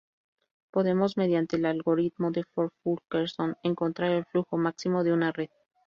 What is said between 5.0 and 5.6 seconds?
de una red.